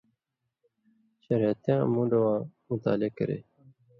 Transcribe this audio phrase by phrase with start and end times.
[1.25, 3.37] شریعتیاں مُون٘ڈہۡ واں مطالعہ کرے